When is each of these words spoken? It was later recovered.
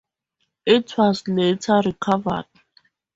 It 0.65 0.97
was 0.97 1.27
later 1.27 1.79
recovered. 1.85 2.47